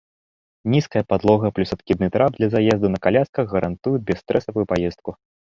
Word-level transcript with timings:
Нізкая 0.75 1.03
падлога 1.11 1.51
плюс 1.57 1.73
адкідны 1.75 2.07
трап 2.15 2.31
для 2.39 2.47
заезду 2.57 2.87
на 2.95 2.99
калясках 3.05 3.45
гарантуюць 3.57 4.03
бясстрэсавую 4.11 4.65
паездку. 4.75 5.09